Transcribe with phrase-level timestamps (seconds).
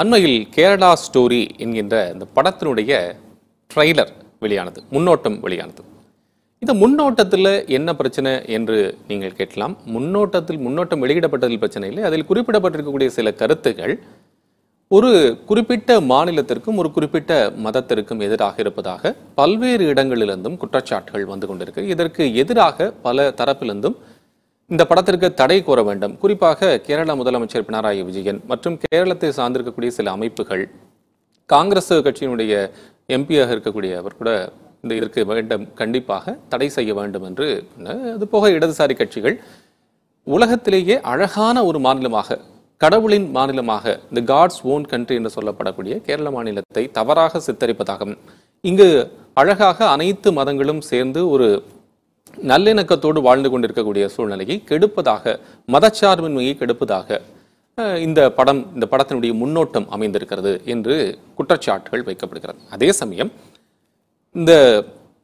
[0.00, 2.92] அண்மையில் கேரளா ஸ்டோரி என்கின்ற இந்த படத்தினுடைய
[3.70, 4.12] ட்ரெய்லர்
[4.44, 5.82] வெளியானது முன்னோட்டம் வெளியானது.
[6.62, 8.76] இந்த முன்னோட்டத்தில் என்ன பிரச்சனை என்று
[9.08, 9.74] நீங்கள் கேட்கலாம்.
[9.94, 12.02] முன்னோட்டத்தில் முன்னோட்டம் வெளியிடப்பட்டதில் பிரச்சனை இல்லை.
[12.08, 13.94] அதில் குறிப்பிடப்பட்டிருக்கக்கூடிய சில கருத்துகள்
[14.90, 15.10] ஒரு
[15.50, 17.32] குறிப்பிட்ட மாநிலத்திற்கும் ஒரு குறிப்பிட்ட
[17.66, 21.84] மதத்திற்கும் எதிராக இருப்பதாக பல்வேறு இடங்களிலிருந்தும் குற்றச்சாட்டுகள் வந்து கொண்டிருக்கு.
[21.94, 23.98] இதற்கு எதிராக பல தரப்பிலிருந்தும்
[24.72, 26.12] இந்த படத்திற்கு தடை கோர வேண்டும்.
[26.20, 30.62] குறிப்பாக கேரள முதலமைச்சர் பினராயி விஜயன் மற்றும் கேரளத்தை சார்ந்திருக்கக்கூடிய சில அமைப்புகள்.
[31.50, 32.52] காங்கிரஸ் கட்சியினுடைய
[33.16, 34.30] எம்பியாக இருக்கக்கூடிய அவர் கூட
[34.84, 37.48] இந்த இதற்கு வேண்டும் கண்டிப்பாக தடை செய்ய வேண்டும் என்று
[38.14, 39.36] அது போக இடதுசாரி கட்சிகள்.
[40.26, 42.38] உலகத்திலேயே அழகான ஒரு மாநிலமாக
[42.80, 48.18] கடவுளின் மாநிலமாக இந்த காட்ஸ் ஓன் கண்ட்ரி என்று சொல்லப்படக்கூடிய கேரள மாநிலத்தை தவறாக சித்தரிப்பதாகவும்
[48.64, 48.88] இங்கு
[49.40, 51.48] அழகாக அனைத்து மதங்களும் சேர்ந்து ஒரு
[52.50, 55.34] நல்லிணக்கத்தோடு வாழ்ந்து கொண்டிருக்கக்கூடிய சூழ்நிலையை கெடுப்பதாக
[55.68, 57.20] மதச்சார்பின்மையை கெடுப்பதாக
[57.98, 60.94] இந்த படம் இந்த படத்தினுடைய முன்னோட்டம் அமைந்திருக்கிறது என்று
[61.38, 62.58] குற்றச்சாட்டுகள் வைக்கப்படுகிறது.
[62.70, 63.30] அதே சமயம்
[64.34, 64.52] இந்த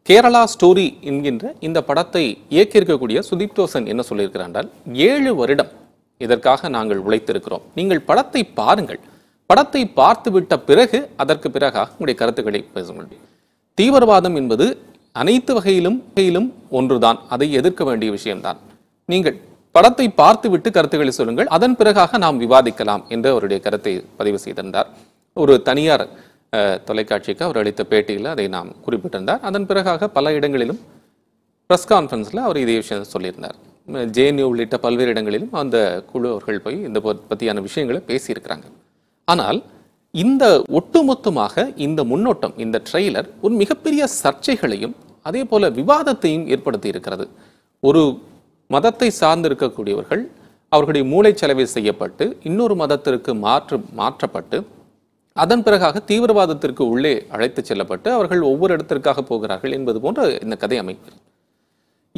[0.07, 5.73] கேரளா ஸ்டோரி என்கின்ற இந்த படத்தை இயக்கியிருக்கக்கூடிய சுதீப் தோசன் என்ன சொல்லியிருக்கிறார் என்றால் ஏழு வருடம்
[6.21, 7.65] இதற்காக நாங்கள் உழைத்திருக்கிறோம்.
[7.75, 9.01] நீங்கள் படத்தை பாருங்கள்.
[9.47, 13.27] படத்தை பார்த்துவிட்ட பிறகு அதற்கு பிறகாக உங்களுடைய கருத்துக்களை பேச முடியும்
[13.79, 14.67] தீவிரவாதம் என்பது
[15.21, 17.19] அனைத்து வகையிலும் வகையிலும் ஒன்றுதான்.
[17.35, 18.59] அதை எதிர்க்க வேண்டிய விஷயம்தான்.
[19.13, 19.37] நீங்கள்
[19.77, 21.49] படத்தை பார்த்துவிட்டு கருத்துக்களை சொல்லுங்கள்.
[21.57, 24.91] அதன் பிறகாக நாம் விவாதிக்கலாம் என்று அவருடைய கருத்தை பதிவு செய்திருந்தார்.
[25.37, 26.05] ஒரு தனியார்
[26.89, 29.43] தொலைக்காட்சிக்கு அவர் அளித்த பேட்டியில் அதை நாம் குறிப்பிட்டிருந்தார்.
[29.49, 30.81] அதன் பிறகாக பல இடங்களிலும்
[31.71, 33.57] ப்ரெஸ் கான்ஃபரன்ஸில் அவர் இதே விஷயம் சொல்லியிருந்தார்.
[34.17, 35.79] ஜேஎன்யூ உள்ளிட்ட பல்வேறு இடங்களிலும் அந்த
[36.11, 38.67] குழு அவர்கள் போய் இந்த பற்றியான விஷயங்களை பேசியிருக்கிறாங்க.
[39.29, 39.59] ஆனால்
[40.15, 47.29] இந்த ஒட்டுமொத்தமாக இந்த முன்னோட்டம் இந்த ட்ரெய்லர் ஒரு மிகப்பெரிய சர்ச்சைகளையும் அதே போல விவாதத்தையும் ஏற்படுத்தி இருக்கிறது.
[47.83, 48.03] ஒரு
[48.71, 50.23] மதத்தை சார்ந்திருக்கக்கூடியவர்கள்
[50.73, 54.59] அவர்களுடைய மூளைச்சலவை செய்யப்பட்டு இன்னொரு மதத்திற்கு மாற்று மாற்றப்பட்டு
[55.37, 61.21] அதன் பிறகாக தீவிரவாதத்திற்கு உள்ளே அழைத்துச் செல்லப்பட்டு அவர்கள் ஒவ்வொரு இடத்திற்காக போகிறார்கள் என்பது போன்ற இந்த கதை அமைக்கிறது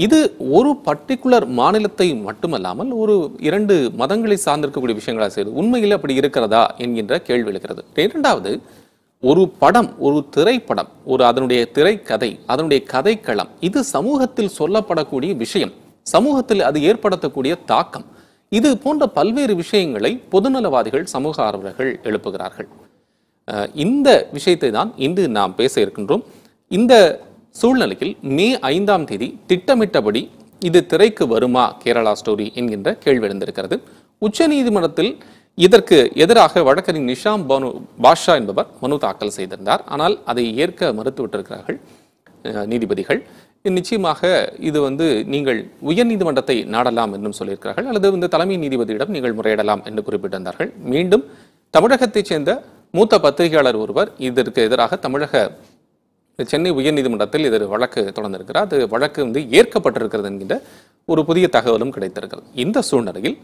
[0.05, 0.19] இது
[0.57, 3.15] ஒரு பர்டிகுலர் மாநிலத்தை மட்டுமல்லாமல் ஒரு
[3.49, 7.83] இரண்டு மதங்களை சார்ந்திருக்கக்கூடிய விஷயங்களாக செய்து உண்மையில் அப்படி இருக்கிறதா என்கின்ற கேள்வி எழுகிறது.
[8.07, 8.53] இரண்டாவது
[9.31, 15.73] ஒரு படம் ஒரு திரைப்படம் ஒரு அதனுடைய திரைக்கதை அதனுடைய கதைக்களம் இது சமூகத்தில் சொல்லப்படக்கூடிய விஷயம்.
[16.15, 18.07] சமூகத்தில் அது ஏற்படுத்தக்கூடிய தாக்கம்.
[18.59, 22.69] இது போன்ற பல்வேறு விஷயங்களை பொதுநலவாதிகள் சமூக ஆர்வலர்கள் எழுப்புகிறார்கள்.
[23.87, 26.25] இந்த விஷயத்தை தான் இன்று நாம் பேச இருக்கின்றோம்.
[26.71, 26.95] இந்த
[27.59, 30.21] சூழ்நிலையில் மே ஐந்தாம் தேதி திட்டமிட்டபடி
[30.69, 31.65] இது திரைக்கு வருமா?
[31.83, 33.77] கேரளா ஸ்டோரி என்கின்ற கேள்வி எழுந்திருக்கிறது.
[34.27, 35.11] உச்சநீதிமன்றத்தில்
[35.67, 37.69] இதற்கு எதிராக வழக்கறிஞர் நிஷாம் பானு
[38.05, 39.83] பாஷா என்பவர் மனு தாக்கல் செய்திருந்தார்.
[39.95, 41.79] ஆனால் அதை ஏற்க மறுத்துவிட்டிருக்கிறார்கள்
[42.73, 43.21] நீதிபதிகள்.
[43.79, 44.29] நிச்சயமாக
[44.69, 45.59] இது வந்து நீங்கள்
[45.91, 47.89] உயர்நீதிமன்றத்தை நாடலாம் என்றும் சொல்லியிருக்கிறார்கள்.
[47.91, 50.71] அல்லது இந்த தலைமை நீதிபதியிடம் நீங்கள் முறையிடலாம் என்று குறிப்பிட்டிருந்தார்கள்.
[50.93, 51.25] மீண்டும்
[51.75, 52.53] தமிழகத்தைச் சேர்ந்த
[52.99, 55.43] மூத்த பத்திரிகையாளர் ஒருவர் இதற்கு எதிராக தமிழக
[56.51, 58.67] சென்னை உயர்நீதிமன்றத்தில் இது வழக்கு தொடர்ந்திருக்கிறார்.
[58.69, 60.57] அது வழக்கு வந்து ஏற்கப்பட்டிருக்கிறது என்கின்ற
[61.13, 62.47] ஒரு புதிய தகவலும் கிடைத்திருக்கிறது.
[62.65, 63.39] இந்த சூழ்நிலையில்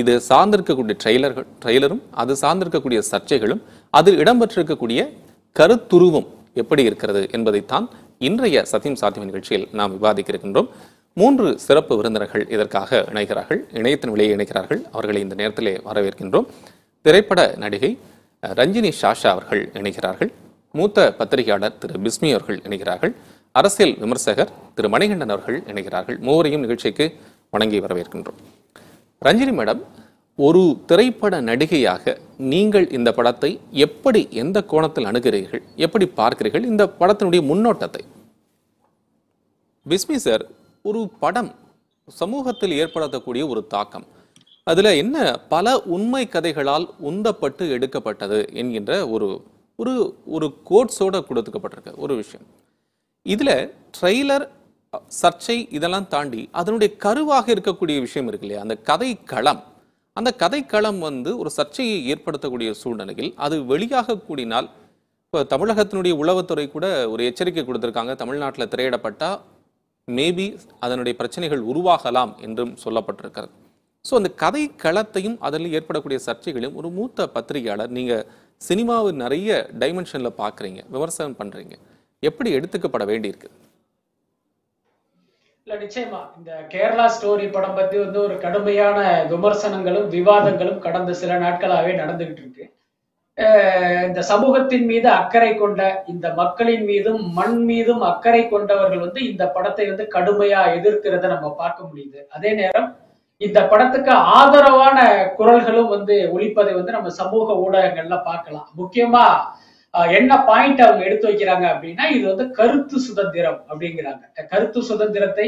[0.00, 5.00] இது சார்ந்திருக்கக்கூடிய ட்ரெய்லர்கள் ட்ரெய்லரும் அது சார்ந்திருக்கக்கூடிய சர்ச்சைகளும் அதில் இடம்பெற்றிருக்கக்கூடிய
[5.60, 6.28] கருத்துருவம்
[6.62, 7.86] எப்படி இருக்கிறது என்பதைத்தான்
[8.28, 10.68] இன்றைய சத்தியம் சாத்தியம் நிகழ்ச்சியில் நாம் விவாதிக்க இருக்கின்றோம்.
[11.20, 14.80] மூன்று சிறப்பு விருந்தினர்கள் இதற்காக இணைகிறார்கள் இணையத்தின் விலையை இணைக்கிறார்கள்.
[14.92, 16.46] அவர்களை இந்த நேரத்திலே வரவேற்கின்றோம்.
[17.02, 17.98] திரைப்பட நடிகை
[18.60, 20.30] ரஞ்சினி ஷாஷா அவர்கள் இணைகிறார்கள்.
[20.78, 23.12] மூத்த பத்திரிகையாளர் திரு பிஸ்மி அவர்கள் இணைகிறார்கள்.
[23.58, 26.18] அரசியல் விமர்சகர் திரு மணிகண்டன் அவர்கள் இணைகிறார்கள்.
[26.26, 27.06] மூவரையும் நிகழ்ச்சிக்கு
[27.54, 28.40] வணங்கி வரவேற்கின்றோம்.
[29.26, 29.80] ரஞ்சினி மேடம்
[30.46, 32.14] ஒரு திரைப்பட நடிகையாக
[32.52, 33.50] நீங்கள் இந்த படத்தை
[33.86, 35.62] எப்படி எந்த கோணத்தில் அணுகிறீர்கள்?
[35.84, 36.68] எப்படி பார்க்கிறீர்கள்?
[36.72, 38.02] இந்த படத்தினுடைய முன்னோட்டத்தை.
[39.86, 40.44] பிஸ்மி சார்
[40.88, 41.50] ஒரு படம்
[42.20, 44.06] சமூகத்தில் ஏற்படுத்தக்கூடிய ஒரு தாக்கம்.
[44.70, 45.16] அதுல என்ன
[45.54, 49.28] பல உண்மை கதைகளால் உந்தப்பட்டு எடுக்கப்பட்டது என்கின்ற ஒரு
[49.82, 49.92] ஒரு
[50.36, 52.46] ஒரு கோட்ஸோட கொடுத்துக்கப்பட்டிருக்க ஒரு விஷயம்.
[53.26, 53.56] இதில்
[53.96, 54.44] ட்ரெய்லர்
[55.20, 58.62] சர்ச்சை இதெல்லாம் தாண்டி அதனுடைய கருவாக இருக்கக்கூடிய விஷயம் இருக்கு இல்லையா?
[58.66, 59.62] அந்த கதை களம்
[60.16, 64.68] அந்த கதை களம் வந்து ஒரு சர்ச்சையை ஏற்படுத்தக்கூடிய சூழ்நிலையில் அது வெளியாக கூடினால்
[65.24, 68.12] இப்போ தமிழகத்தினுடைய உளவுத்துறை கூட ஒரு எச்சரிக்கை கொடுத்துருக்காங்க.
[68.22, 69.38] தமிழ்நாட்டில் திரையிடப்பட்டால்
[70.08, 70.46] மேபி
[70.84, 73.52] அதனுடைய பிரச்சனைகள் உருவாகலாம் என்றும் சொல்லப்பட்டிருக்கிறது.
[74.04, 78.24] ஸோ அந்த கதை களத்தையும் அதில் ஏற்படக்கூடிய சர்ச்சைகளையும் ஒரு மூத்த பத்திரிகையாளர் நீங்கள்
[78.68, 81.72] சினிமாவை நிறைய டைமென்ஷன்ல பார்க்குறீங்க விமர்சனம் பண்றீங்க.
[82.20, 83.48] எப்படி எடுத்துக்கப்பட வேண்டியிருக்கு?
[85.64, 86.20] இல்ல நிச்சயமா.
[86.38, 92.76] இந்த கேரளா ஸ்டோரி படம் பத்தி வந்து ஒரு கடுமையான விமர்சனங்களும் விவாதங்களும் கடந்த சில நாட்களாவே நடந்துகிட்டு இருக்கு.
[93.36, 99.48] அஹ் இந்த சமூகத்தின் மீது அக்கறை கொண்ட இந்த மக்களின் மீதும் மண் மீதும் அக்கறை கொண்டவர்கள் வந்து இந்த
[99.48, 102.26] படத்தை வந்து கடுமையா எதிர்க்கிறத நம்ம பார்க்க முடியுது.
[102.28, 102.96] அதே நேரம்
[103.46, 104.98] இந்த படத்துக்கு ஆதரவான
[105.38, 108.66] குரல்களும் வந்து ஒழிப்பதை வந்து நம்ம சமூக ஊடகங்கள்ல பார்க்கலாம்.
[108.80, 109.24] முக்கியமா
[110.18, 114.24] என்ன பாயிண்ட் அவங்க எடுத்து வைக்கிறாங்க அப்படின்னா இது வந்து கருத்து சுதந்திரம் அப்படிங்கிறாங்க.
[114.52, 115.46] கருத்து சுதந்திரத்தை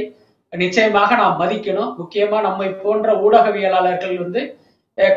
[0.52, 1.90] நிச்சயமாக நாம் மதிக்கணும்.
[2.00, 4.42] முக்கியமா நம்மை போன்ற ஊடகவியலாளர்கள் வந்து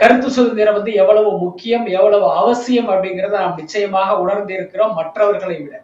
[0.02, 5.75] கருத்து சுதந்திரம் வந்து எவ்வளவு முக்கியம் எவ்வளவு அவசியம் அப்படிங்கிறத நாம் நிச்சயமாக உணர்ந்து இருக்கிறோம் மற்றவர்களை விட.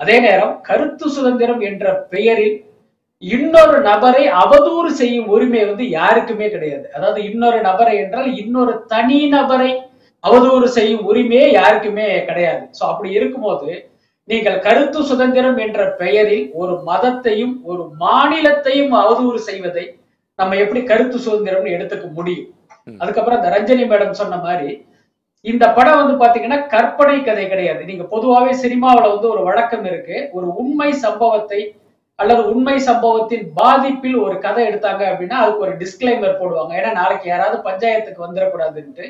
[0.00, 2.56] அதே நேரம் கருத்து சுதந்திரம் என்ற பெயரில்
[3.22, 6.86] இன்னொரு நபரை அவதூறு செய்யும் உரிமை வந்து யாருக்குமே கிடையாது.
[6.96, 9.70] அதாவது இன்னொரு நபரை என்றால் இன்னொரு தனி நபரை
[10.24, 12.62] அவதூறு செய்யும் உரிமையே யாருக்குமே கிடையாது.
[12.78, 13.70] சோ அப்படி இருக்கும்போது
[14.28, 19.84] நீங்கள் கருத்து சுதந்திரம் என்ற பெயரில் ஒரு மதத்தையும் ஒரு மாநிலத்தையும் அவதூறு செய்வதை
[20.38, 22.50] நம்ம எப்படி கருத்து சுதந்திரம்னு எடுத்துக்க முடியும்.
[23.00, 24.70] அதுக்கப்புறம் இந்த ரஞ்சனி மேடம் சொன்ன மாதிரி
[25.44, 27.82] இந்த படம் வந்து பாத்தீங்கன்னா கற்பனை கதை கிடையாது.
[27.90, 30.16] நீங்க பொதுவாவே சினிமாவுல வந்து ஒரு வழக்கம் இருக்கு.
[30.36, 31.60] ஒரு உண்மை சம்பவத்தை
[32.20, 36.72] அல்லது உண்மை சம்பவத்தின் பாதிப்பில் ஒரு கதை எடுத்தாங்க அப்படின்னா அதுக்கு ஒரு டிஸ்கிளைமர் போடுவாங்க.
[36.78, 39.06] ஏன்னா நாளைக்கு யாராவது பஞ்சாயத்துக்கு வந்துடக்கூடாதுன்ட்டு.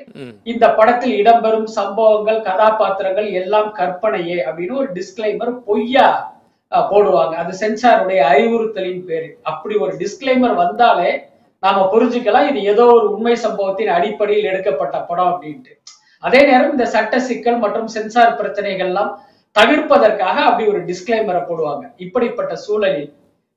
[0.52, 6.08] இந்த படத்தில் இடம்பெறும் சம்பவங்கள் கதாபாத்திரங்கள் எல்லாம் கற்பனையே அப்படின்னு ஒரு டிஸ்கிளைமர் பொய்யா
[6.92, 7.34] போடுவாங்க.
[7.42, 11.10] அது சென்சாருடைய அறிவுறுத்தலின் பேரு அப்படி ஒரு டிஸ்கிளைமர் வந்தாலே
[11.62, 15.72] நாம புரிஞ்சுக்கலாம் இது ஏதோ ஒரு உண்மை சம்பவத்தின் அடிப்படையில் எடுக்கப்பட்ட படம் அப்படின்ட்டு.
[16.26, 19.12] அதே நேரம் இந்த சட்ட சிக்கல் மற்றும் சென்சார் பிரச்சனைகள்லாம்
[19.58, 21.84] தவிர்ப்பதற்காக அப்படி ஒரு டிஸ்கிளைமரை போடுவாங்க.
[22.04, 23.08] இப்படிப்பட்ட சூழலில்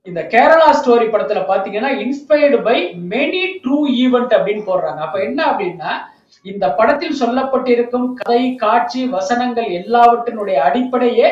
[0.07, 2.77] இந்த கேரளா ஸ்டோரி படத்துல பாத்தீங்கன்னா inspired by
[3.13, 5.01] many true event அப்படின்னு போடுறாங்க.
[5.07, 5.91] அப்ப என்ன அப்படின்னா
[6.51, 11.29] இந்த படத்தில் சொல்லப்பட்டிருக்கும் கதை காட்சி வசனங்கள் எல்லாவற்றினுடைய அடிப்படையே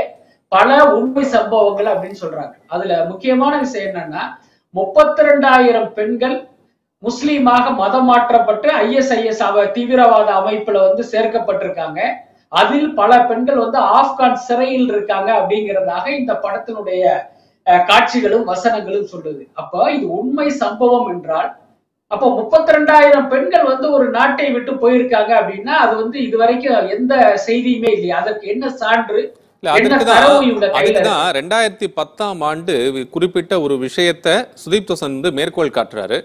[0.51, 2.53] பல உண்மை சம்பவங்கள் அப்படின்னு சொல்றாங்க.
[2.73, 4.23] அதுல முக்கியமான விஷயம் என்னன்னா
[4.79, 6.37] முப்பத்தி ரெண்டாயிரம் பெண்கள்
[7.03, 11.99] முஸ்லீமாக மதம் மாற்றப்பட்டு ஐஎஸ்ஐஎஸ் அவ தீவிரவாத அமைப்புல வந்து சேர்க்கப்பட்டிருக்காங்க.
[12.51, 17.03] அதில் பல பெண்கள் வந்து ஆப்கான் சிறையில் இருக்காங்க அப்படிங்கிறதாக இந்த படத்தினுடைய
[17.89, 19.43] காட்சிகளும் வசனங்களும் சொல்லுது.
[19.61, 21.49] அப்ப இது உண்மை சம்பவம் என்றால்
[22.11, 27.13] அப்போ முப்பத்தி ரெண்டாயிரம் பெண்கள் வந்து ஒரு நாட்டை விட்டு போயிருக்காங்க அப்படின்னா அது வந்து இதுவரைக்கும் எந்த
[27.47, 28.17] செய்தியுமே இல்லையா.
[28.23, 29.21] அதற்கு என்ன சான்று
[31.39, 32.73] ரெண்டாயிரத்தி பத்தாம் ஆண்டு
[33.15, 36.17] குறிப்பிட்ட ஒரு விஷயத்தை சுதீப் தோசன் வந்து மேற்கோள் காட்டுறாரு.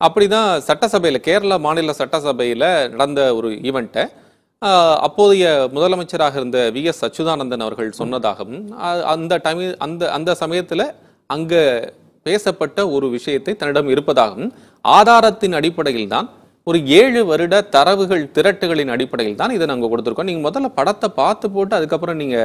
[0.00, 4.04] அப்படிதான் சட்டசபையில கேரளா மாநில சட்டசபையில நடந்த ஒரு ஈவெண்ட்டை
[5.04, 6.80] அப்போதைய முதலமைச்சராக இருந்த வி.
[6.90, 7.04] எஸ்.
[7.06, 8.64] அச்சுதானந்தன் அவர்கள் சொன்னதாகவும்
[9.12, 10.82] அந்த டைம் அந்த அந்த சமயத்துல
[11.30, 11.54] அங்க
[12.26, 14.50] பேசப்பட்ட ஒரு விஷயத்தை தன்னிடம் இருப்பதாகவும்
[14.84, 16.26] ஆதாரத்தின் அடிப்படையில் தான்
[16.66, 20.30] ஒரு ஏழு வருட தரவுகள் திரட்டுகளின் அடிப்படையில் தான் இதை நாங்கள் கொடுத்துருக்கோம்.
[20.30, 22.36] நீங்க முதல்ல படத்தை பார்த்து போட்டு அதுக்கப்புறம் நீங்க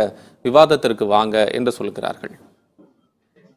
[0.46, 2.34] விவாதத்திற்கு வாங்க என்று சொல்கிறார்கள்.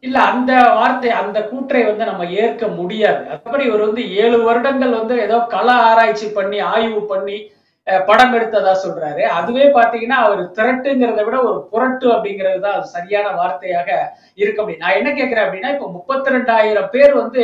[0.04, 3.22] இல்ல அந்த வார்த்தை அந்த கூற்றை வந்து நம்ம ஏற்க முடியாது.
[3.36, 7.38] அப்படி இவர் வந்து ஏழு வருடங்கள் வந்து ஏதோ கள ஆராய்ச்சி பண்ணி ஆய்வு பண்ணி
[8.08, 9.22] படம் எடுத்ததா சொல்றாரு.
[9.38, 13.88] அதுவே பாத்தீங்கன்னா அவர் திரட்டுங்கிறத விட ஒரு புரட்டு அப்படிங்கிறது தான் அது சரியான வார்த்தையாக
[14.42, 14.82] இருக்க முடியும்.
[14.84, 17.42] நான் என்ன கேட்கிறேன் அப்படின்னா இப்ப முப்பத்தி ரெண்டாயிரம் பேர் வந்து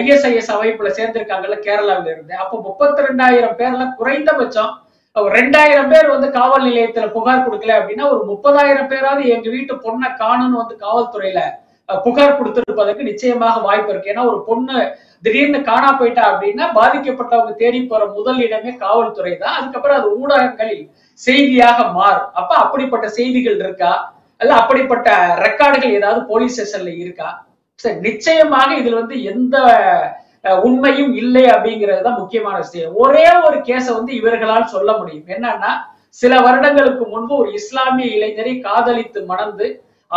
[0.00, 2.36] ஐஎஸ்ஐஎஸ் அமைப்புல சேர்ந்திருக்காங்கல்ல கேரளாவில இருந்து.
[2.44, 4.72] அப்போ முப்பத்தி ரெண்டாயிரம் பேர்ல குறைந்தபட்சம்
[5.16, 10.08] ஒரு ரெண்டாயிரம் பேர் வந்து காவல் நிலையத்துல புகார் கொடுக்கல அப்படின்னா ஒரு முப்பதாயிரம் பேராவது எங்க வீட்டு பொண்ணை
[10.22, 11.40] காணும்னு வந்து காவல்துறையில
[11.88, 14.12] புகார் கொடுத்திருப்பதற்கு நிச்சயமாக வாய்ப்பு இருக்கு.
[14.12, 14.76] ஏன்னா ஒரு பொண்ணு
[15.24, 19.56] திடீர்னு காணா போயிட்டா அப்படின்னா பாதிக்கப்பட்டவங்க தேடி போற முதல் இடமே காவல்துறை தான்.
[19.58, 20.84] அதுக்கப்புறம் அது ஊடகங்களில்
[21.20, 22.28] செய்தியாக மாறும்.
[22.40, 23.92] அப்ப அப்படிப்பட்ட செய்திகள் இருக்கா?
[24.40, 25.08] அல்ல அப்படிப்பட்ட
[25.46, 27.28] ரெக்கார்டுகள் ஏதாவது போலீஸ் ஸ்டேஷன்ல இருக்கா?
[27.84, 29.56] சரி நிச்சயமாக இதுல வந்து எந்த
[30.66, 32.94] உண்மையும் இல்லை அப்படிங்கிறது தான் முக்கியமான விஷயம்.
[33.04, 35.26] ஒரே ஒரு கேஸை வந்து இவர்களால் சொல்ல முடியும்.
[35.34, 35.72] என்னன்னா
[36.20, 39.66] சில வருடங்களுக்கு முன்பு ஒரு இஸ்லாமிய இளைஞரை காதலித்து மணந்து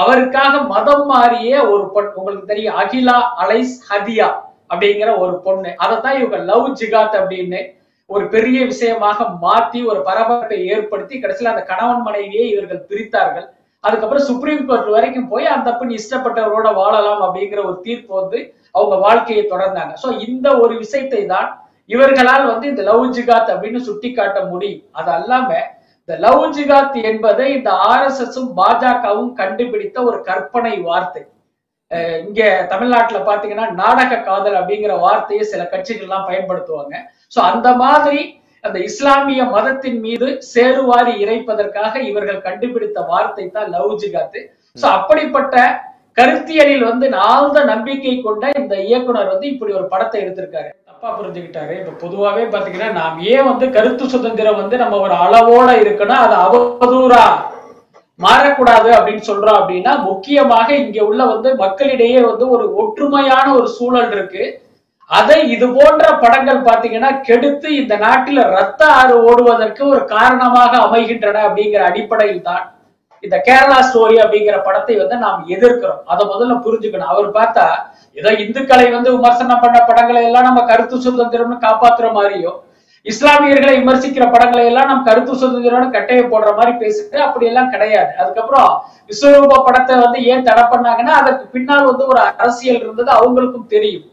[0.01, 4.29] அவருக்காக மதம் மாறிய ஒரு பொண் உங்களுக்கு தெரியும் அகிலா அலைஸ் ஹதியா
[4.71, 5.71] அப்படிங்கிற ஒரு பொண்ணு.
[5.83, 7.61] அதைத்தான் இவங்க லவ் ஜிகாத் அப்படின்னு
[8.09, 13.47] ஒரு பெரிய விஷயமாக மாத்தி ஒரு பரபரப்பை ஏற்படுத்தி கடைசியில அந்த கணவன் மனைவியை இவர்கள் பிரித்தார்கள்.
[13.83, 18.39] அதுக்கப்புறம் சுப்ரீம் கோர்ட் வரைக்கும் போய் அந்த பெண் இஷ்டப்பட்டவரோட வாழலாம் அப்படிங்கிற ஒரு தீர்ப்பு வந்து
[18.77, 19.93] அவங்க வாழ்க்கையை தொடர்ந்தாங்க.
[20.03, 21.49] சோ இந்த ஒரு விஷயத்தை தான்
[21.93, 24.83] இவர்களால் வந்து இந்த லவ் ஜிகாத் அப்படின்னு சுட்டி காட்ட முடியும்.
[24.99, 25.49] அது அல்லாம
[26.09, 31.23] இந்த லவ் ஜிகாத் என்பதை இந்த ஆர் எஸ் எஸ்ஸும் பாஜகவும் கண்டுபிடித்த ஒரு கற்பனை வார்த்தை.
[31.91, 36.93] அஹ் இங்க தமிழ்நாட்டுல பாத்தீங்கன்னா நாடக காதல் அப்படிங்கிற வார்த்தையை சில கட்சிகள்லாம் பயன்படுத்துவாங்க.
[37.35, 38.21] சோ அந்த மாதிரி
[38.63, 44.39] அந்த இஸ்லாமிய மதத்தின் மீது சேருவாரி இறைப்பதற்காக இவர்கள் கண்டுபிடித்த வார்த்தை தான் லவ் ஜிகாத்
[44.77, 45.55] சோ அப்படிப்பட்ட
[46.17, 50.69] கருத்தியலில் வந்து ஆழ்ந்த நம்பிக்கை கொண்ட இந்த இயக்குனர் வந்து இப்படி ஒரு படத்தை எடுத்திருக்காரு.
[50.95, 51.73] தப்பா புரிஞ்சுக்கிட்டாரு.
[51.79, 57.23] இப்ப பொதுவாவே பாத்தீங்கன்னா நாம் ஏன் வந்து கருத்து சுதந்திரம் வந்து நம்ம ஒரு அளவோட இருக்குன்னா அது அவதூறா
[58.19, 64.43] மாறக்கூடாது அப்படின்னு சொல்றோம் அப்படின்னா முக்கியமாக இங்க உள்ள வந்து மக்களிடையே வந்து ஒரு ஒற்றுமையான ஒரு சூழல் இருக்கு.
[65.09, 71.83] அதை இது போன்ற படங்கள் பாத்தீங்கன்னா கெடுத்து இந்த நாட்டில ரத்த ஆறு ஓடுவதற்கு ஒரு காரணமாக அமைகின்றன அப்படிங்கிற
[71.89, 72.63] அடிப்படையில் தான்
[73.25, 76.03] இந்த கேரளா ஸ்டோரி அப்படிங்கிற படத்தை வந்து நாம் எதிர்க்கிறோம்.
[76.13, 77.11] அதை முதல்ல புரிஞ்சுக்கணும்.
[77.13, 77.65] அவர் பார்த்தா
[78.19, 82.53] ஏதோ இந்துக்களை வந்து விமர்சனம் பண்ண படங்களை எல்லாம் நம்ம கருத்து சுதந்திரம்னு காப்பாத்துற மாதிரியோ
[83.11, 88.11] இஸ்லாமியர்களை விமர்சிக்கிற படங்களை எல்லாம் நம்ம கருத்து சுதந்திரம்னு கட்டையை போடுற மாதிரி பேசிட்டு அப்படி எல்லாம் கிடையாது.
[88.21, 88.69] அதுக்கப்புறம்
[89.09, 94.07] விஸ்வரூப படத்தை வந்து ஏன் தடை பண்ணாங்கன்னா அதற்கு பின்னால் வந்து ஒரு அரசியல் இருந்தது அவங்களுக்கும் தெரியும்.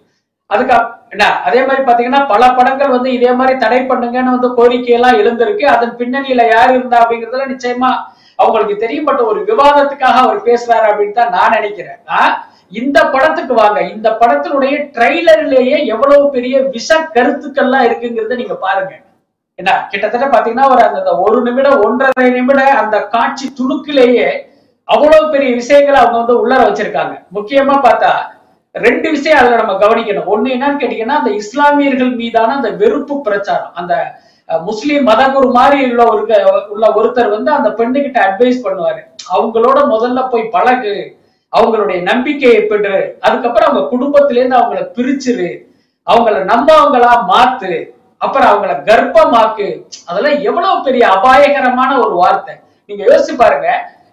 [0.50, 0.74] அதுக்கு
[1.14, 5.64] என்ன அதே மாதிரி பாத்தீங்கன்னா பல படங்கள் வந்து இதே மாதிரி தடை பண்ணுங்கன்னு வந்து கோரிக்கை எல்லாம் எழுந்திருக்கு.
[5.74, 7.92] அதன் பின்னணியில யார் இருந்தா அப்படிங்கறதுல நிச்சயமா
[8.42, 12.00] அவங்களுக்கு தெரியும் ஒரு விவாதத்துக்காக அவர் பேசுறாரு அப்படின்னு தான் நான் நினைக்கிறேன்.
[12.80, 13.78] இந்த படத்துக்கு வாங்க.
[13.94, 18.94] இந்த படத்தினுடைய ட்ரைலர்லயே எவ்வளவு பெரிய விஷ கருத்துக்கள்லாம் இருக்குங்கிறத நீங்க பாருங்க.
[19.58, 24.28] என்ன கிட்டத்தட்ட பாத்தீங்கன்னா ஒரு அந்த ஒரு நிமிடம் ஒன்றரை நிமிடம் அந்த காட்சி துணுக்கிலேயே
[24.88, 27.14] அவ்வளவு பெரிய விஷயங்களை அவங்க வந்து உள்ளர வச்சிருக்காங்க.
[27.36, 28.12] முக்கியமா பார்த்தா
[28.84, 30.30] ரெண்டு விஷயம் அதுல நம்ம கவனிக்கணும்.
[30.34, 33.74] ஒண்ணு என்னன்னு கேட்டீங்கன்னா அந்த இஸ்லாமியர்கள் மீதான அந்த வெறுப்பு பிரச்சாரம்.
[33.80, 33.94] அந்த
[34.48, 36.22] முஸ்லீம் மதகுரு மாதிரி உள்ள ஒரு
[36.68, 39.00] உள்ள ஒருத்தர் வந்து அந்த பெண்ணுகிட்ட அட்வைஸ் பண்ணுவாரு.
[39.34, 40.94] அவங்களோட முதல்ல போய் பழகு.
[41.52, 45.50] அவங்களுடைய நம்பிக்கையை பெற்று அதுக்கப்புறம் அவங்க குடும்பத்திலேருந்து அவங்கள பிரிச்சிரு.
[46.06, 47.72] அவங்கள நம்பவங்களா மாத்து.
[48.18, 49.86] அப்புறம் அவங்கள கர்ப்பமாக்கு.
[50.06, 52.54] அதெல்லாம் எவ்வளவு பெரிய அபாயகரமான ஒரு வார்த்தை.
[52.86, 53.68] நீங்க யோசிச்சு பாருங்க.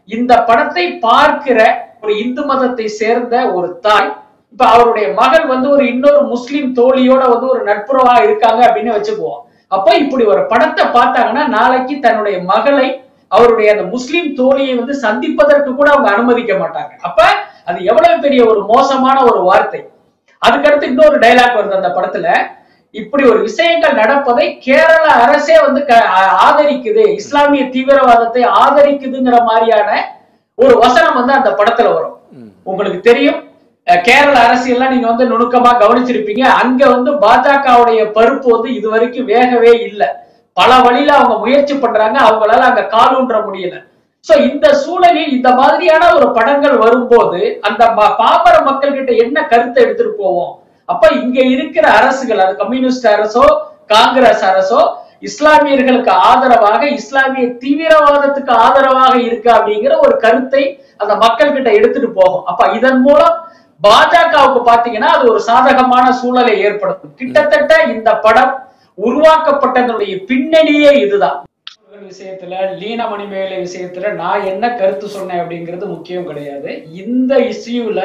[0.05, 4.09] இந்த படத்தை பார்க்கிற ஒரு இந்து மதத்தை சேர்ந்த ஒரு தாய்
[4.51, 9.41] இப்ப அவருடைய மகள் வந்து ஒரு இன்னொரு முஸ்லீம் தோழியோட வந்து ஒரு நட்புறவா இருக்காங்க அப்படின்னு வச்சுக்குவோம்.
[9.75, 12.87] அப்ப இப்படி ஒரு படத்தை பார்த்தாங்கன்னா நாளைக்கு தன்னுடைய மகளை
[13.31, 16.93] அவருடைய அந்த முஸ்லிம் தோழியை வந்து சந்திப்பதற்கு கூட அவங்க அனுமதிக்க மாட்டாங்க.
[17.07, 17.21] அப்ப
[17.69, 19.81] அது எவ்வளவு பெரிய ஒரு மோசமான ஒரு வார்த்தை.
[20.41, 22.27] அதுக்கடுத்து இன்னொரு டைலாக் வருது அந்த படத்துல.
[22.95, 25.81] இப்படி ஒரு விஷயங்கள் நடப்பதை கேரள அரசே வந்து
[26.47, 27.03] ஆதரிக்குது.
[27.19, 29.89] இஸ்லாமிய தீவிரவாதத்தை ஆதரிக்குதுங்கிற மாதிரியான
[30.57, 32.15] ஒரு வசனம் வந்து அந்த படத்துல வரும்.
[32.71, 33.39] உங்களுக்கு தெரியும்?
[33.97, 36.41] கேரள அரசியல்லாம் நீங்க வந்து நுணுக்கமா கவனிச்சிருப்பீங்க.
[36.41, 40.07] அங்க வந்து பாஜகவுடைய பருப்பு வந்து இது வரைக்கும் வேகவே இல்லை.
[40.53, 42.19] பல வழியில அவங்க முயற்சி பண்றாங்க.
[42.19, 43.87] அவங்களால அங்க காலூன்ற முடியல.
[44.27, 49.83] சோ இந்த சூழலில் இந்த மாதிரியான ஒரு படங்கள் வரும்போது அந்த ம- பாமர மக்கள் கிட்ட என்ன கருத்தை
[49.83, 50.59] எடுத்துட்டு போவோம்?
[50.85, 59.51] அப்ப இங்க இருக்கிற அரசுகள் அது கம்யூனிஸ்ட் அரசோ காங்கிரஸ் அரசோ இஸ்லாமியர்களுக்கு ஆதரவாக இஸ்லாமிய தீவிரவாதத்துக்கு ஆதரவாக இருக்கு
[59.51, 62.45] அப்படிங்கிற ஒரு கருத்தை அந்த மக்கள் கிட்ட எடுத்துட்டு போகும்.
[62.45, 63.48] அப்ப இதன் மூலம்
[63.81, 67.13] பாஜகவுக்கு பாத்தீங்கன்னா அது ஒரு சாதகமான சூழலை ஏற்படுத்தும்.
[67.19, 68.53] கிட்டத்தட்ட இந்த படம்
[68.97, 71.37] உருவாக்கப்பட்டதனுடைய பின்னணியே இதுதான்.
[72.09, 76.69] விஷயத்துல லீன மணிமேலை விஷயத்துல நான் என்ன கருத்து சொன்னேன் அப்படிங்கிறது முக்கியம் கிடையாது.
[77.01, 78.01] இந்த இஷ்யூல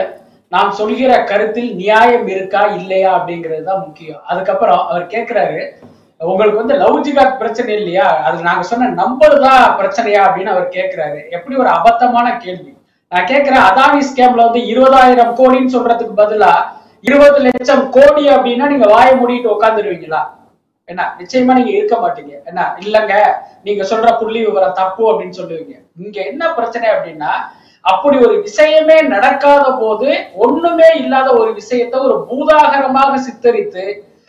[0.52, 4.22] நாம் சொல்கிற கருத்தில் நியாயம் இருக்கா இல்லையா அப்படிங்கிறது தான் முக்கியம்.
[4.26, 5.60] அதுக்கப்புறம் அவர் கேட்கிறாரு
[6.20, 8.06] உங்களுக்கு வந்து லவ் ஜிகாத் பிரச்சனை இல்லையா?
[8.26, 12.73] அது நாங்க சொன்ன நம்பர் தான் பிரச்சனையா அப்படின்னு அவர் கேட்கிறாரு எப்படி ஒரு அபத்தமான கேள்வி.
[13.14, 16.52] நான் கேக்குறேன் அதானி ஸ்கேம்ல வந்து இருபதாயிரம் கோடின்னு சொல்றதுக்கு பதிலா
[17.08, 20.22] இருபது லட்சம் கோடி அப்படின்னா நீங்க வாயை மூடிட்டு உட்காந்துருவீங்களா
[20.88, 22.32] என்ன நிச்சயமா நீங்க இருக்க மாட்டீங்க.
[22.48, 23.12] என்ன இல்லங்க
[23.66, 25.74] நீங்க சொல்ற புள்ளி விவரம் தப்பு அப்படின்னு சொல்லுவீங்க.
[26.04, 27.30] இங்க என்ன பிரச்சனை அப்படின்னா
[27.84, 30.08] அப்படி ஒரு விஷயமே நடக்காத போது
[30.46, 33.84] ஒண்ணுமே இல்லாத ஒரு விஷயத்தை ஒரு பூதாகரமாக சித்தரித்து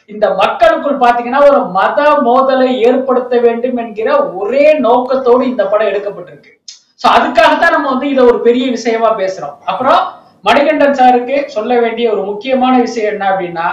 [0.10, 6.52] இந்த மக்களுக்குள் பாத்தீங்கன்னா ஒரு மத மோதலை ஏற்படுத்த வேண்டும் என்கிற ஒரே நோக்கத்தோடு இந்த படம் எடுக்கப்பட்டிருக்கு.
[7.06, 9.56] சோ அதுக்காகத்தான் நம்ம வந்து இதை ஒரு பெரிய விஷயமா பேசுறோம்.
[9.72, 10.00] அப்புறம்
[10.48, 13.68] மணிகண்டன் சாருக்கு சொல்ல வேண்டிய ஒரு முக்கியமான விஷயம் என்ன அப்படின்னா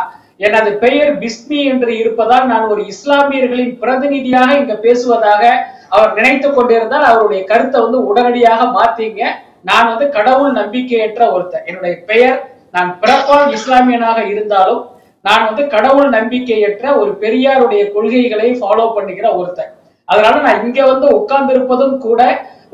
[0.47, 5.43] எனது பெயர் பிஸ்மி என்று இருப்பதால் நான் ஒரு இஸ்லாமியர்களின் பிரதிநிதியாக இங்க பேசுவதாக
[5.89, 9.23] அவர் நினைத்து கொண்டிருந்தால் அவருடைய கருத்தை வந்து உடனடியாக மாத்தீங்க.
[9.62, 12.39] நான் வந்து கடவுள் நம்பிக்கையற்ற ஒருத்தர் என்னுடைய பெயர்
[12.71, 14.83] நான் பிறப்பால் இஸ்லாமியனாக இருந்தாலும்
[15.21, 19.73] நான் வந்து கடவுள் நம்பிக்கையற்ற ஒரு பெரியாருடைய கொள்கைகளை ஃபாலோ பண்ணுகிற ஒருத்தர்
[20.09, 22.21] அதனால நான் இங்க வந்து உட்கார்ந்து இருப்பதும் கூட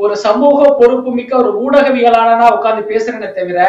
[0.04, 3.60] ஒரு சமூக பொறுப்பு மிக்க ஒரு ஊடகவியலாளனா உட்கார்ந்து பேசுறேனே தவிர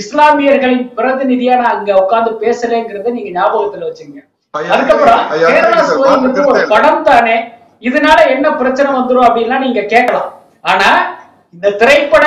[0.00, 4.20] இஸ்லாமியர்களின் பிரதிநிதியா நான் அங்க உட்கார்ந்து பேசலைங்கிறத நீங்க ஞாபகத்துல வச்சுங்க.
[4.54, 5.82] அதுக்கப்புறம் கேரளா
[6.14, 7.36] வந்து ஒரு படம் தானே
[7.82, 10.30] இதனால என்ன பிரச்சனை வந்துரும் அப்படின்லாம் நீங்க கேட்கலாம்.
[10.70, 10.88] ஆனா
[11.54, 12.26] இந்த திரைப்பட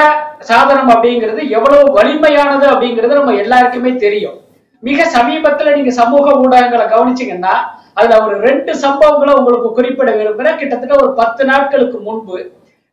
[0.49, 4.37] சாதனம் அப்படிங்கிறது எவ்வளவு வலிமையானது அப்படிங்கிறது நம்ம எல்லாருக்குமே தெரியும்.
[4.83, 7.55] மிக சமீபத்துல நீங்க சமூக ஊடகங்களை கவனிச்சீங்கன்னா
[7.99, 12.37] அதுல ஒரு ரெண்டு சம்பவங்களை உங்களுக்கு குறிப்பிட விரும்புகிறேன் கிட்டத்தட்ட ஒரு பத்து நாட்களுக்கு முன்பு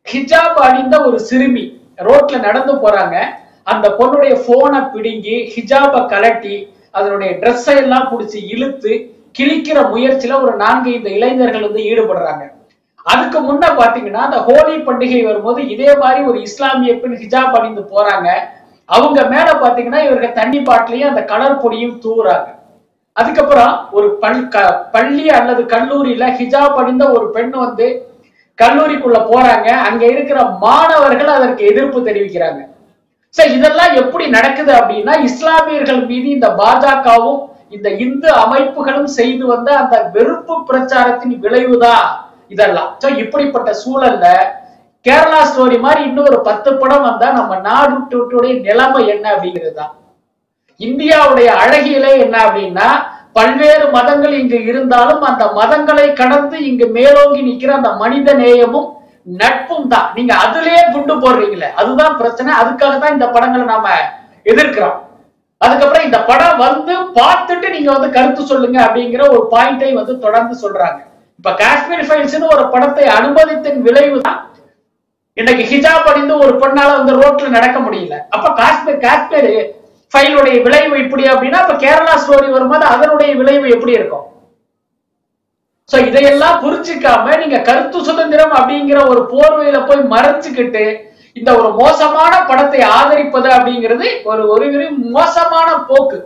[0.07, 1.65] ஹிஜாப் அணிந்த ஒரு சிறுமி
[2.07, 3.15] ரோட்ல நடந்து போறாங்க.
[3.73, 6.55] அந்த பொண்ணுடைய போனை பிடுங்கி ஹிஜாபை கலட்டி
[6.97, 8.91] அதனுடைய ட்ரெஸ்ஸை எல்லாம் பிடிச்சி இழுத்து
[9.37, 12.43] கிழிக்கிற முயற்சியில ஒரு நான்கு இந்த இளைஞர்கள் வந்து ஈடுபடுறாங்க.
[13.11, 18.29] அதுக்கு முன்ன பாத்தீங்கன்னா அந்த ஹோலி பண்டிகை வரும்போது இதே மாதிரி ஒரு இஸ்லாமிய பெண் ஹிஜாப் அணிந்து போறாங்க.
[18.89, 22.47] அவங்க மேல பாத்தீங்கன்னா இவர்கள் தண்ணி பாட்டிலையும் அந்த கலர் பொடியும் தூவுறாங்க.
[23.15, 24.19] அதுக்கப்புறம் ஒரு
[24.49, 27.87] க- பள்ளி அல்லது கல்லூரியில ஹிஜாப் அணிந்த ஒரு பெண் வந்து
[28.59, 29.67] கல்லூரிக்குள்ள போறாங்க.
[29.87, 32.61] அங்க இருக்கிற மாணவர்கள் அதற்கு எதிர்ப்பு தெரிவிக்கிறாங்க.
[33.29, 40.11] சரி இதெல்லாம் எப்படி நடக்குது அப்படின்னா இஸ்லாமியர்கள் மீது இந்த பாஜகவும் இந்த இந்து அமைப்புகளும் செய்து வந்த அந்த
[40.13, 42.05] வெறுப்பு பிரச்சாரத்தின் விளைவுதான்
[42.47, 42.97] இதெல்லாம்.
[43.03, 44.25] சோ இப்படிப்பட்ட சூழல்ல
[45.05, 49.93] கேரளா ஸ்டோரி மாதிரி இன்னும் ஒரு பத்து படம் வந்தா நம்ம நாட்டுடைய நிலைமை என்ன அப்படிங்கிறது தான்
[50.79, 52.87] இந்தியாவுடைய அழகியலே என்ன அப்படின்னா
[53.37, 58.89] பல்வேறு மதங்கள் இங்கு இருந்தாலும் அந்த மதங்களை கடந்து இங்கு மேலோங்கி நிக்கிற அந்த மனித நேயமும்
[59.41, 60.07] நட்பும் தான்.
[60.15, 62.51] நீங்க அதுலயே குண்டு போடுறீங்களே அதுதான் பிரச்சனை.
[62.61, 63.87] அதுக்காக தான் இந்த படங்களை நாம
[64.51, 64.97] எதிர்க்கிறோம்.
[65.61, 70.99] அதுக்கப்புறம் இந்த படம் வந்து பார்த்துட்டு நீங்க வந்து கருத்து சொல்லுங்க அப்படிங்கிற ஒரு பாயிண்டை வந்து தொடர்ந்து சொல்றாங்க.
[71.39, 74.41] இப்ப காஷ்மீர் ஃபைல்ஸ்னு ஒரு படத்தை அனுமதித்தின் விளைவு தான்
[75.37, 78.17] இன்னைக்கு ஹிஜாப் அணிந்து ஒரு பெண்ணால வந்து ரோட்ல நடக்க முடியல.
[78.35, 79.49] அப்ப காஷ்மீர் காஷ்மீர்
[80.15, 84.25] ஃபைலுடைய விளைவு இப்படி அப்படின்னா அப்ப கேரளா ஸ்டோரி வரும்போது அதனுடைய விளைவு எப்படி இருக்கும்?
[85.89, 90.85] சோ இதையெல்லாம் புரிஞ்சுக்காம நீங்க கருத்து சுதந்திரம் அப்படிங்கிற ஒரு போர்வையில போய் மறைச்சுக்கிட்டு
[91.35, 94.85] இந்த ஒரு மோசமான படத்தை ஆதரிப்பது அப்படிங்கிறது ஒரு ஒரு ஒரு
[95.17, 96.17] மோசமான போக்கு.